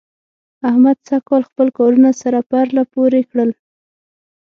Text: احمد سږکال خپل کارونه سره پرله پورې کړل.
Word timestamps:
احمد 0.69 0.97
سږکال 1.07 1.41
خپل 1.49 1.67
کارونه 1.77 2.09
سره 2.21 2.39
پرله 2.49 2.83
پورې 2.93 3.21
کړل. 3.29 3.49